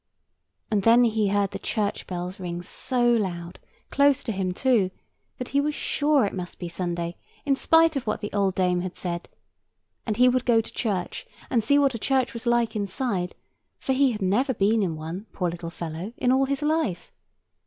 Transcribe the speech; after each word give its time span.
And 0.71 0.81
then 0.81 1.03
he 1.03 1.27
heard 1.27 1.51
the 1.51 1.59
church 1.59 2.07
bells 2.07 2.39
ring 2.39 2.63
so 2.63 3.05
loud, 3.07 3.59
close 3.91 4.23
to 4.23 4.31
him 4.31 4.51
too, 4.51 4.89
that 5.37 5.49
he 5.49 5.61
was 5.61 5.75
sure 5.75 6.25
it 6.25 6.33
must 6.33 6.57
be 6.57 6.67
Sunday, 6.67 7.17
in 7.45 7.55
spite 7.55 7.95
of 7.95 8.07
what 8.07 8.19
the 8.19 8.33
old 8.33 8.55
dame 8.55 8.81
had 8.81 8.95
said; 8.97 9.29
and 10.07 10.17
he 10.17 10.27
would 10.27 10.43
go 10.43 10.59
to 10.59 10.73
church, 10.73 11.27
and 11.51 11.63
see 11.63 11.77
what 11.77 11.93
a 11.93 11.99
church 11.99 12.33
was 12.33 12.47
like 12.47 12.75
inside, 12.75 13.35
for 13.77 13.93
he 13.93 14.11
had 14.11 14.23
never 14.23 14.55
been 14.55 14.81
in 14.81 14.95
one, 14.95 15.27
poor 15.33 15.51
little 15.51 15.69
fellow, 15.69 16.13
in 16.17 16.31
all 16.31 16.45
his 16.47 16.63
life. 16.63 17.11